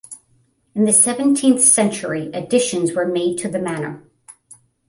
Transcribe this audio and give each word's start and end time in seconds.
In 0.73 0.85
the 0.85 0.93
seventeenth 0.93 1.61
century 1.61 2.31
additions 2.33 2.93
were 2.93 3.05
made 3.07 3.37
to 3.37 3.47
the 3.47 3.59
manor. 3.59 4.03